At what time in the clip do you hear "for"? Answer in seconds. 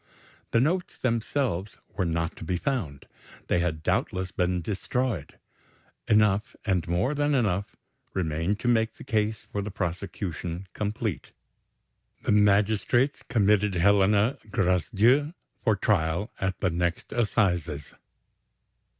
9.51-9.61, 15.63-15.75